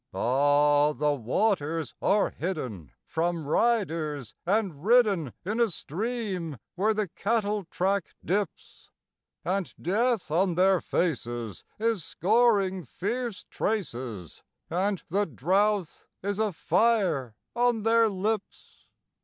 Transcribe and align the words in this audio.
Ah! 0.15 0.93
the 0.93 1.13
waters 1.13 1.93
are 2.01 2.31
hidden 2.31 2.91
from 3.05 3.45
riders 3.45 4.33
and 4.47 4.83
ridden 4.83 5.31
In 5.45 5.59
a 5.59 5.69
stream 5.69 6.57
where 6.73 6.95
the 6.95 7.07
cattle 7.09 7.65
track 7.65 8.15
dips; 8.25 8.89
And 9.45 9.71
Death 9.79 10.31
on 10.31 10.55
their 10.55 10.81
faces 10.81 11.63
is 11.77 12.03
scoring 12.03 12.83
fierce 12.83 13.43
traces, 13.51 14.41
And 14.71 15.03
the 15.09 15.27
drouth 15.27 16.07
is 16.23 16.39
a 16.39 16.51
fire 16.51 17.35
on 17.55 17.83
their 17.83 18.09
lips. 18.09 18.87